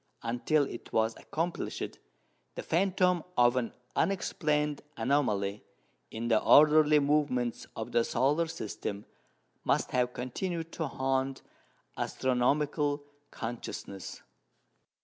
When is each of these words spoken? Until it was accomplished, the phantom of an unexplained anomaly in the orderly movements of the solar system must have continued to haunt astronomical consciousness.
Until 0.23 0.63
it 0.63 0.91
was 0.91 1.15
accomplished, 1.15 1.99
the 2.55 2.63
phantom 2.63 3.23
of 3.37 3.55
an 3.55 3.71
unexplained 3.95 4.81
anomaly 4.97 5.63
in 6.09 6.27
the 6.27 6.41
orderly 6.41 6.97
movements 6.97 7.67
of 7.75 7.91
the 7.91 8.03
solar 8.03 8.47
system 8.47 9.05
must 9.63 9.91
have 9.91 10.13
continued 10.13 10.71
to 10.71 10.87
haunt 10.87 11.43
astronomical 11.97 13.03
consciousness. 13.29 14.23